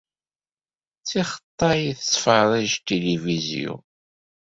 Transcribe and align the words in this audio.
D 1.01 1.03
tixeṭṭay 1.07 1.81
i 1.89 1.91
tettferrij 1.99 2.71
tilivizyu. 2.87 3.75